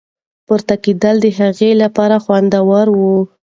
پورته 0.45 0.75
کېدل 0.83 1.15
د 1.21 1.27
هغې 1.39 1.71
لپاره 1.83 2.15
خوندور 2.23 2.85
وو. 2.99 3.17